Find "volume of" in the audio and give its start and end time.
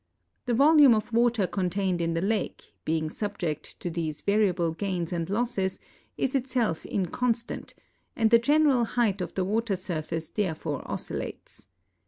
0.55-1.13